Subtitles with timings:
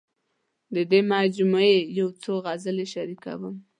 [0.75, 3.55] د دې مجموعې یو څو غزلې شریکوم.